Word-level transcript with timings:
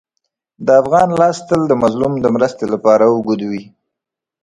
د 0.65 0.67
افغان 0.81 1.09
لاس 1.19 1.37
تل 1.47 1.61
د 1.67 1.73
مظلوم 1.83 2.13
د 2.19 2.25
مرستې 2.35 2.65
لپاره 2.73 3.03
اوږد 3.13 3.41
وي. 3.51 3.63